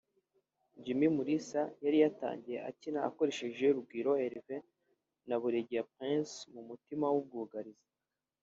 [0.83, 4.55] Jimmy Mulisa yari yatangiye akina akoresheje Rugwiro Herve
[5.27, 7.87] na Buregeya Prince mu mutima w’ubwugarizi